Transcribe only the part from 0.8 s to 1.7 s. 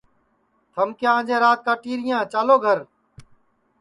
کیا انجے رات